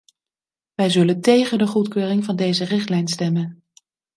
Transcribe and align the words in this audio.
Wij 0.73 0.89
zullen 0.89 1.21
tegen 1.21 1.57
de 1.57 1.67
goedkeuring 1.67 2.23
van 2.25 2.35
deze 2.35 2.63
richtlijn 2.63 3.07
stemmen. 3.07 3.63